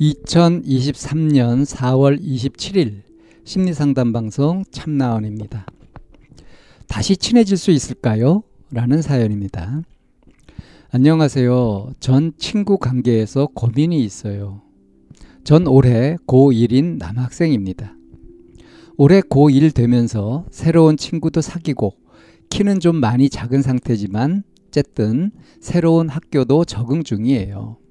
2023년 0.00 1.64
4월 1.64 2.20
27일 2.20 3.02
심리상담 3.44 4.12
방송 4.12 4.64
참나원입니다. 4.72 5.66
다시 6.88 7.16
친해질 7.16 7.56
수 7.56 7.70
있을까요? 7.70 8.42
라는 8.72 9.02
사연입니다. 9.02 9.82
안녕하세요. 10.90 11.92
전 12.00 12.32
친구 12.38 12.78
관계에서 12.78 13.46
고민이 13.54 14.02
있어요. 14.02 14.62
전 15.44 15.68
올해 15.68 16.16
고1인 16.26 16.98
남학생입니다. 16.98 17.94
올해 18.96 19.20
고1 19.20 19.74
되면서 19.74 20.44
새로운 20.50 20.96
친구도 20.96 21.40
사귀고 21.40 21.94
키는 22.50 22.80
좀 22.80 22.96
많이 22.96 23.28
작은 23.28 23.62
상태지만 23.62 24.42
어쨌든 24.68 25.30
새로운 25.60 26.08
학교도 26.08 26.64
적응 26.64 27.04
중이에요. 27.04 27.83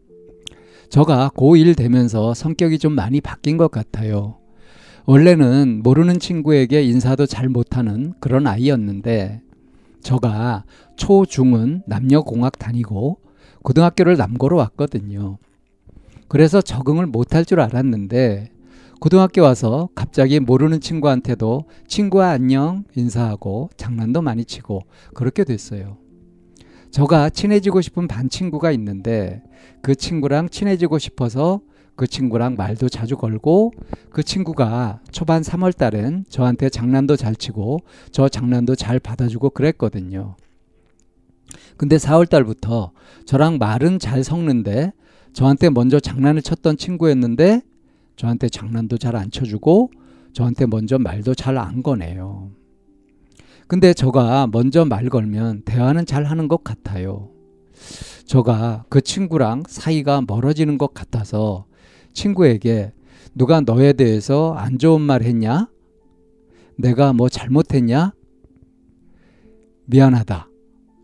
저가 0.94 1.32
고1 1.36 1.76
되면서 1.76 2.36
성격이 2.36 2.78
좀 2.78 2.94
많이 2.94 3.20
바뀐 3.20 3.58
것 3.58 3.72
같아요. 3.72 4.38
원래는 5.06 5.82
모르는 5.82 6.20
친구에게 6.20 6.84
인사도 6.84 7.26
잘 7.26 7.50
못하는 7.50 8.14
그런 8.20 8.46
아이였는데 8.46 9.42
저가 10.04 10.66
초, 10.96 11.26
중은 11.26 11.82
남녀공학 11.88 12.60
다니고 12.60 13.18
고등학교를 13.64 14.18
남고로 14.18 14.56
왔거든요. 14.56 15.40
그래서 16.28 16.62
적응을 16.62 17.08
못할 17.08 17.44
줄 17.44 17.60
알았는데 17.60 18.52
고등학교 19.00 19.42
와서 19.42 19.90
갑자기 19.96 20.40
모르는 20.40 20.80
친구한테도 20.80 21.64
친구야 21.88 22.30
안녕 22.30 22.84
인사하고 22.96 23.72
장난도 23.78 24.22
많이 24.22 24.46
치고 24.46 24.84
그렇게 25.16 25.44
됐어요. 25.44 25.98
저가 26.94 27.32
친해지고 27.32 27.82
싶은 27.82 28.08
반 28.08 28.30
친구가 28.30 28.72
있는데 28.74 29.42
그 29.82 29.96
친구랑 29.96 30.50
친해지고 30.50 31.00
싶어서 31.00 31.60
그 31.96 32.06
친구랑 32.06 32.56
말도 32.56 32.88
자주 32.88 33.18
걸고 33.18 33.74
그 34.12 34.22
친구가 34.22 35.00
초반 35.12 35.42
3월 35.42 35.76
달엔 35.76 36.26
저한테 36.30 36.70
장난도 36.70 37.16
잘 37.16 37.36
치고 37.36 37.80
저 38.12 38.30
장난도 38.30 38.76
잘 38.76 39.00
받아주고 39.00 39.50
그랬거든요. 39.50 40.36
근데 41.78 41.98
4월 41.98 42.30
달부터 42.30 42.92
저랑 43.26 43.58
말은 43.58 43.98
잘 43.98 44.24
섞는데 44.24 44.94
저한테 45.34 45.72
먼저 45.72 46.00
장난을 46.00 46.44
쳤던 46.44 46.78
친구였는데 46.78 47.62
저한테 48.18 48.50
장난도 48.50 49.00
잘 49.00 49.16
안 49.16 49.32
쳐주고 49.32 49.90
저한테 50.34 50.68
먼저 50.68 51.00
말도 51.00 51.34
잘 51.34 51.58
안 51.58 51.82
거네요. 51.82 52.52
근데 53.68 53.94
저가 53.94 54.48
먼저 54.52 54.86
말 54.86 55.10
걸면 55.10 55.64
대화는 55.64 56.06
잘 56.06 56.26
하는 56.26 56.48
것 56.48 56.64
같아요. 56.64 57.30
저가 58.26 58.86
그 58.90 59.02
친구랑 59.02 59.64
사이가 59.68 60.24
멀어지는 60.28 60.78
것 60.78 60.94
같아서 60.94 61.66
친구에게 62.14 62.94
누가 63.36 63.62
너에 63.62 63.94
대해서 63.94 64.54
안 64.54 64.78
좋은 64.78 65.02
말 65.02 65.24
했냐? 65.24 65.70
내가 66.78 67.14
뭐 67.14 67.30
잘못했냐? 67.30 68.14
미안하다. 69.86 70.50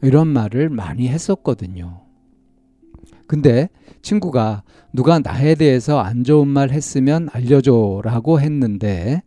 이런 0.02 0.28
말을 0.28 0.70
많이 0.70 1.08
했었거든요. 1.08 2.02
근데 3.28 3.70
친구가 4.02 4.64
누가 4.94 5.20
나에 5.20 5.56
대해서 5.56 6.00
안 6.00 6.24
좋은 6.24 6.48
말 6.48 6.72
했으면 6.72 7.30
알려줘 7.32 8.02
라고 8.04 8.40
했는데 8.40 9.22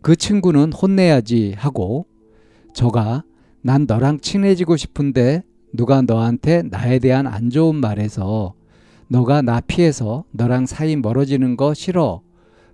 그 0.00 0.16
친구는 0.16 0.72
혼내야지 0.72 1.54
하고 1.56 2.06
저가 2.72 3.24
난 3.60 3.86
너랑 3.86 4.20
친해지고 4.20 4.76
싶은데 4.76 5.42
누가 5.72 6.02
너한테 6.02 6.62
나에 6.62 6.98
대한 6.98 7.26
안 7.26 7.50
좋은 7.50 7.76
말해서 7.76 8.54
너가 9.08 9.42
나 9.42 9.60
피해서 9.60 10.24
너랑 10.32 10.66
사이 10.66 10.96
멀어지는 10.96 11.56
거 11.56 11.74
싫어 11.74 12.22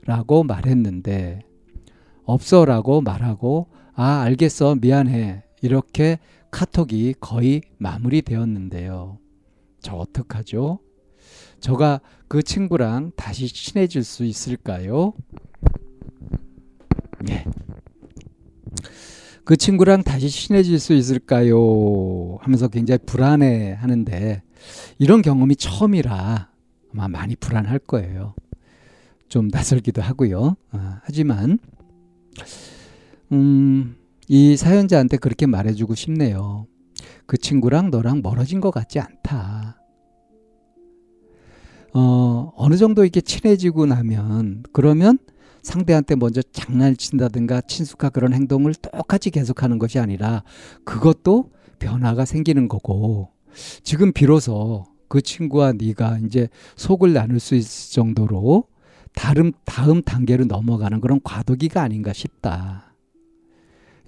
라고 0.04 0.44
말했는데 0.44 1.40
없어 2.24 2.64
라고 2.64 3.00
말하고 3.00 3.68
아 3.94 4.20
알겠어 4.20 4.76
미안해 4.76 5.42
이렇게 5.62 6.18
카톡이 6.50 7.14
거의 7.20 7.62
마무리되었는데요. 7.78 9.18
저 9.80 9.94
어떡하죠? 9.96 10.78
저가 11.60 12.00
그 12.28 12.42
친구랑 12.42 13.12
다시 13.16 13.48
친해질 13.48 14.04
수 14.04 14.24
있을까요? 14.24 15.12
네. 17.20 17.44
그 19.44 19.56
친구랑 19.56 20.02
다시 20.02 20.28
친해질 20.28 20.78
수 20.78 20.92
있을까요? 20.92 22.38
하면서 22.40 22.68
굉장히 22.68 22.98
불안해 23.06 23.72
하는데 23.72 24.42
이런 24.98 25.22
경험이 25.22 25.56
처음이라 25.56 26.50
아마 26.92 27.08
많이 27.08 27.36
불안할 27.36 27.78
거예요. 27.80 28.34
좀 29.28 29.48
낯설기도 29.48 30.02
하고요. 30.02 30.56
아, 30.72 31.00
하지만 31.04 31.58
음, 33.32 33.96
이 34.26 34.56
사연자한테 34.56 35.18
그렇게 35.18 35.46
말해주고 35.46 35.94
싶네요. 35.94 36.66
그 37.26 37.36
친구랑 37.36 37.90
너랑 37.90 38.22
멀어진 38.22 38.60
것 38.60 38.70
같지 38.70 39.00
않다. 39.00 39.82
어, 41.94 42.52
어느 42.56 42.76
정도 42.76 43.02
이렇게 43.02 43.20
친해지고 43.20 43.86
나면 43.86 44.62
그러면 44.72 45.18
상대한테 45.68 46.16
먼저 46.16 46.40
장난을 46.40 46.96
친다든가 46.96 47.60
친숙한 47.60 48.10
그런 48.10 48.32
행동을 48.32 48.74
똑같이 48.74 49.30
계속하는 49.30 49.78
것이 49.78 49.98
아니라 49.98 50.42
그것도 50.84 51.50
변화가 51.78 52.24
생기는 52.24 52.68
거고 52.68 53.28
지금 53.82 54.12
비로소 54.12 54.86
그 55.08 55.20
친구와 55.20 55.74
네가 55.74 56.20
이제 56.24 56.48
속을 56.76 57.12
나눌 57.12 57.38
수 57.38 57.54
있을 57.54 57.92
정도로 57.92 58.64
다음 59.14 59.52
다음 59.66 60.02
단계로 60.02 60.46
넘어가는 60.46 61.00
그런 61.00 61.20
과도기가 61.22 61.82
아닌가 61.82 62.12
싶다. 62.14 62.94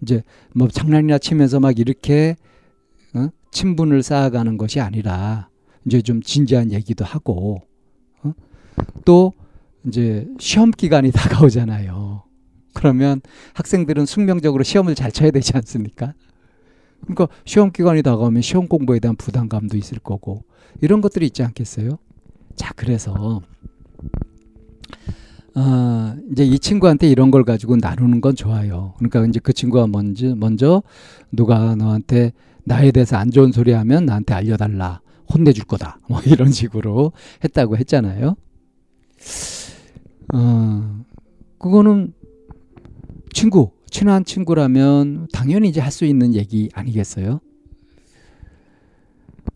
이제 0.02 0.22
뭐 0.54 0.68
장난이나 0.68 1.18
치면서 1.18 1.60
막 1.60 1.78
이렇게 1.78 2.36
어? 3.14 3.28
친분을 3.50 4.02
쌓아가는 4.02 4.56
것이 4.56 4.80
아니라 4.80 5.50
이제 5.84 6.00
좀 6.00 6.22
진지한 6.22 6.72
얘기도 6.72 7.04
하고 7.04 7.62
어? 8.22 8.32
또 9.04 9.34
이제 9.86 10.26
시험 10.38 10.70
기간이 10.70 11.10
다가오잖아요. 11.12 12.24
그러면 12.74 13.20
학생들은 13.54 14.06
숙명적으로 14.06 14.62
시험을 14.62 14.94
잘 14.94 15.10
쳐야 15.10 15.30
되지 15.30 15.52
않습니까? 15.56 16.14
그러니까 17.02 17.28
시험 17.44 17.72
기간이 17.72 18.02
다가오면 18.02 18.42
시험 18.42 18.68
공부에 18.68 19.00
대한 19.00 19.16
부담감도 19.16 19.76
있을 19.76 19.98
거고 19.98 20.44
이런 20.80 21.00
것들이 21.00 21.26
있지 21.26 21.42
않겠어요? 21.42 21.98
자, 22.56 22.72
그래서 22.76 23.42
어, 25.54 26.14
이제 26.30 26.44
이 26.44 26.58
친구한테 26.58 27.08
이런 27.08 27.30
걸 27.30 27.44
가지고 27.44 27.76
나누는 27.76 28.20
건 28.20 28.36
좋아요. 28.36 28.94
그러니까 28.98 29.26
이제 29.26 29.40
그 29.42 29.52
친구가 29.52 29.86
먼저 29.88 30.34
먼저 30.36 30.82
누가 31.32 31.74
너한테 31.74 32.32
나에 32.64 32.92
대해서 32.92 33.16
안 33.16 33.30
좋은 33.30 33.50
소리 33.50 33.72
하면 33.72 34.06
나한테 34.06 34.34
알려 34.34 34.56
달라. 34.56 35.00
혼내 35.32 35.52
줄 35.52 35.64
거다. 35.64 35.98
뭐 36.08 36.20
이런 36.26 36.52
식으로 36.52 37.12
했다고 37.42 37.76
했잖아요. 37.78 38.36
어, 40.34 41.04
그거는 41.58 42.12
친구, 43.32 43.70
친한 43.90 44.24
친구라면 44.24 45.28
당연히 45.32 45.68
이제 45.68 45.80
할 45.80 45.90
수 45.90 46.04
있는 46.04 46.34
얘기 46.34 46.68
아니겠어요? 46.72 47.40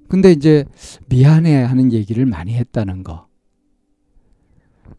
근데 0.09 0.33
이제 0.33 0.65
미안해 1.09 1.63
하는 1.63 1.93
얘기를 1.93 2.27
많이 2.27 2.55
했다는 2.55 3.03
거. 3.05 3.27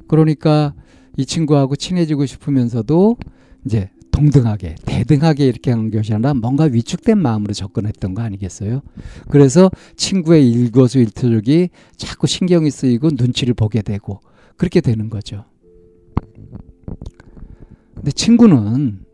그러니까 0.08 0.74
이 1.18 1.26
친구하고 1.26 1.76
친해지고 1.76 2.26
싶으면서도 2.26 3.18
이제 3.66 3.90
동등하게, 4.12 4.76
대등하게 4.86 5.46
이렇게 5.46 5.72
한 5.72 5.92
것이 5.92 6.14
아니라 6.14 6.34
뭔가 6.34 6.66
위축된 6.66 7.18
마음으로 7.18 7.54
접근했던 7.54 8.14
거 8.14 8.22
아니겠어요? 8.22 8.82
그래서 9.30 9.70
친구의 9.98 10.50
일거수일투족이 10.52 11.70
자꾸 11.98 12.28
신경이 12.28 12.72
쓰이고 12.72 13.10
눈치를 13.14 13.54
보게 13.54 13.82
되고 13.82 14.22
그렇게 14.58 14.80
되는 14.82 15.10
거죠. 15.10 15.44
근데 17.96 18.12
친구는 18.12 19.06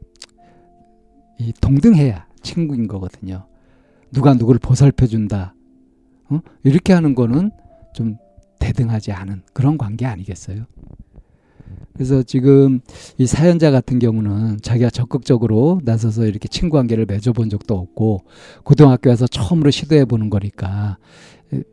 이 1.40 1.54
동등해야 1.62 2.28
친구인 2.44 2.88
거거든요. 2.88 3.46
누가 4.12 4.34
누구를 4.34 4.60
보살펴 4.60 5.08
준다. 5.08 5.56
어? 6.30 6.40
이렇게 6.64 6.94
하는 6.94 7.16
거는 7.16 7.52
좀 7.94 8.18
대등하지 8.60 9.12
않은 9.12 9.44
그런 9.54 9.78
관계 9.78 10.06
아니겠어요? 10.06 10.66
그래서 11.94 12.24
지금 12.24 12.80
이 13.18 13.26
사연자 13.26 13.72
같은 13.72 14.00
경우는 14.00 14.60
자기가 14.62 14.90
적극적으로 14.90 15.82
나서서 15.84 16.26
이렇게 16.26 16.48
친구 16.48 16.78
관계를 16.78 17.06
맺어본 17.06 17.50
적도 17.50 17.78
없고 17.78 18.22
고등학교 18.64 19.10
에서 19.10 19.28
처음으로 19.28 19.72
시도해 19.72 20.06
보는 20.06 20.30
거니까 20.30 20.98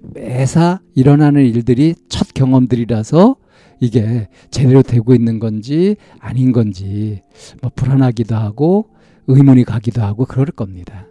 매사 0.00 0.80
일어나는 0.94 1.44
일들이 1.44 1.94
첫 2.08 2.28
경험들이라서 2.34 3.36
이게 3.80 4.28
제대로 4.50 4.82
되고 4.82 5.14
있는 5.14 5.38
건지 5.38 5.96
아닌 6.18 6.52
건지 6.52 7.22
뭐 7.62 7.70
불안하기도 7.74 8.34
하고 8.34 8.90
의문이 9.26 9.64
가기도 9.64 10.02
하고 10.02 10.24
그럴 10.24 10.46
겁니다. 10.46 11.06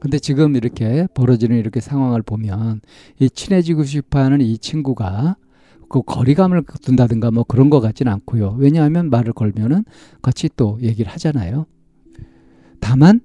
근데 0.00 0.18
지금 0.18 0.56
이렇게 0.56 1.06
벌어지는 1.14 1.58
이렇게 1.58 1.80
상황을 1.80 2.22
보면 2.22 2.80
이 3.18 3.28
친해지고 3.28 3.84
싶어 3.84 4.18
하는 4.18 4.40
이 4.40 4.56
친구가 4.56 5.36
그 5.90 6.02
거리감을 6.02 6.62
둔다든가 6.82 7.30
뭐 7.30 7.44
그런 7.44 7.68
것 7.68 7.80
같지는 7.80 8.10
않고요. 8.12 8.56
왜냐하면 8.58 9.10
말을 9.10 9.32
걸면은 9.32 9.84
같이 10.22 10.48
또 10.56 10.78
얘기를 10.80 11.12
하잖아요. 11.12 11.66
다만 12.80 13.20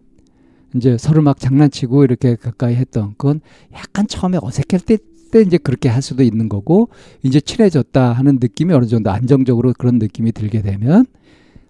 이제 0.75 0.97
서로 0.97 1.21
막 1.21 1.39
장난치고 1.39 2.03
이렇게 2.03 2.35
가까이 2.35 2.75
했던 2.75 3.15
건 3.17 3.39
약간 3.73 4.07
처음에 4.07 4.39
어색할 4.41 4.81
때, 4.85 4.97
때 5.31 5.41
이제 5.41 5.57
그렇게 5.57 5.89
할 5.89 6.01
수도 6.01 6.23
있는 6.23 6.49
거고 6.49 6.89
이제 7.23 7.39
친해졌다 7.39 8.13
하는 8.13 8.37
느낌이 8.41 8.73
어느 8.73 8.85
정도 8.85 9.11
안정적으로 9.11 9.73
그런 9.77 9.99
느낌이 9.99 10.31
들게 10.31 10.61
되면 10.61 11.05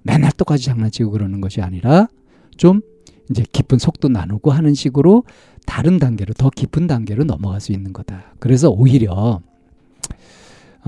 맨날 0.04 0.32
똑같이 0.32 0.66
장난치고 0.66 1.12
그러는 1.12 1.42
것이 1.42 1.62
아니라 1.62 2.08
좀 2.58 2.82
이제 3.30 3.44
깊은 3.52 3.80
속도 3.80 4.08
나누고 4.08 4.52
하는 4.52 4.74
식으로 4.74 5.24
다른 5.66 5.98
단계로 5.98 6.34
더 6.34 6.50
깊은 6.50 6.88
단계로 6.88 7.24
넘어갈 7.24 7.60
수 7.60 7.72
있는 7.72 7.92
거다. 7.92 8.36
그래서 8.40 8.70
오히려 8.70 9.42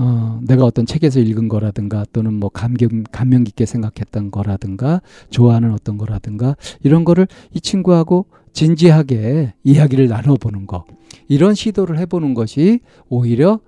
어, 0.00 0.40
내가 0.44 0.64
어떤 0.64 0.86
책에서 0.86 1.18
읽은 1.18 1.48
거라든가 1.48 2.04
또는 2.12 2.34
뭐 2.34 2.48
감명, 2.48 3.02
감명 3.10 3.42
깊게 3.42 3.66
생각했던 3.66 4.30
거라든가 4.30 5.02
좋아하는 5.30 5.72
어떤 5.72 5.98
거라든가 5.98 6.54
이런 6.84 7.04
거를 7.04 7.26
이 7.52 7.60
친구하고 7.60 8.26
진지하게 8.58 9.54
이야기를 9.62 10.08
나눠보는 10.08 10.66
거 10.66 10.84
이런 11.28 11.54
시도를 11.54 11.96
해보는 12.00 12.34
것이 12.34 12.80
오히려 13.08 13.60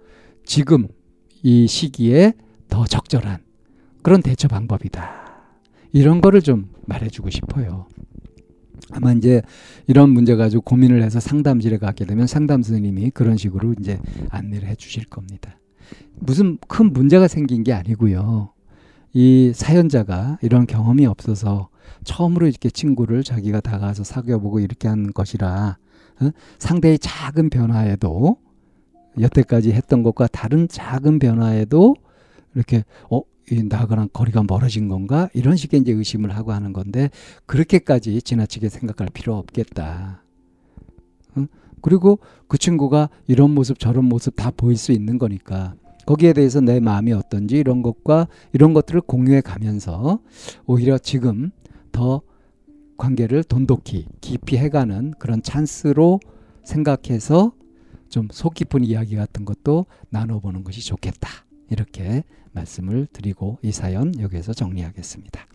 지금 0.44 0.88
이 1.44 1.68
시기에 1.68 2.32
더 2.68 2.84
적절한 2.84 3.38
그런 4.02 4.20
대처 4.20 4.48
방법이다. 4.48 5.08
이런 5.92 6.20
거를 6.20 6.42
좀 6.42 6.70
말해주고 6.86 7.30
싶어요. 7.30 7.86
아마 8.90 9.12
이제 9.12 9.42
이런 9.86 10.10
문제 10.10 10.34
가지고 10.34 10.62
고민을 10.62 11.04
해서 11.04 11.20
상담실에 11.20 11.78
가게 11.78 12.04
되면 12.04 12.26
상담 12.26 12.62
선생님이 12.64 13.10
그런 13.10 13.36
식으로 13.36 13.74
이제 13.78 14.00
안내를 14.28 14.66
해 14.66 14.74
주실 14.74 15.04
겁니다. 15.04 15.56
무슨 16.18 16.58
큰 16.66 16.92
문제가 16.92 17.28
생긴 17.28 17.62
게 17.62 17.72
아니고요. 17.72 18.52
이 19.12 19.52
사연자가 19.54 20.38
이런 20.42 20.66
경험이 20.66 21.06
없어서 21.06 21.68
처음으로 22.04 22.46
이렇게 22.46 22.70
친구를 22.70 23.24
자기가 23.24 23.60
다가서 23.60 24.04
사귀어보고 24.04 24.60
이렇게 24.60 24.88
한 24.88 25.12
것이라 25.12 25.78
어? 26.20 26.30
상대의 26.58 26.98
작은 26.98 27.50
변화에도 27.50 28.36
여태까지 29.18 29.72
했던 29.72 30.02
것과 30.02 30.28
다른 30.28 30.68
작은 30.68 31.18
변화에도 31.18 31.94
이렇게 32.54 32.84
어 33.10 33.22
나하고랑 33.52 34.10
거리가 34.12 34.44
멀어진 34.46 34.88
건가 34.88 35.28
이런 35.34 35.56
식의 35.56 35.80
이제 35.80 35.92
의심을 35.92 36.30
하고 36.30 36.52
하는 36.52 36.72
건데 36.72 37.10
그렇게까지 37.46 38.22
지나치게 38.22 38.68
생각할 38.68 39.08
필요 39.12 39.36
없겠다. 39.36 40.22
응? 41.36 41.48
그리고 41.82 42.20
그 42.46 42.58
친구가 42.58 43.08
이런 43.26 43.50
모습 43.52 43.78
저런 43.78 44.04
모습 44.04 44.36
다 44.36 44.52
보일 44.56 44.76
수 44.76 44.92
있는 44.92 45.18
거니까 45.18 45.74
거기에 46.06 46.32
대해서 46.32 46.60
내 46.60 46.80
마음이 46.80 47.12
어떤지 47.12 47.56
이런 47.56 47.82
것과 47.82 48.28
이런 48.52 48.72
것들을 48.72 49.00
공유해 49.02 49.40
가면서 49.40 50.20
오히려 50.66 50.98
지금 50.98 51.50
더 52.00 52.22
관계를 52.96 53.44
돈독히 53.44 54.06
깊이 54.22 54.56
해가는 54.56 55.12
그런 55.18 55.42
찬스로 55.42 56.18
생각해서 56.64 57.52
좀 58.08 58.28
속 58.32 58.54
깊은 58.54 58.84
이야기 58.84 59.16
같은 59.16 59.44
것도 59.44 59.84
나눠보는 60.08 60.64
것이 60.64 60.80
좋겠다. 60.80 61.28
이렇게 61.68 62.24
말씀을 62.52 63.06
드리고 63.12 63.58
이 63.60 63.70
사연 63.70 64.18
여기에서 64.18 64.54
정리하겠습니다. 64.54 65.46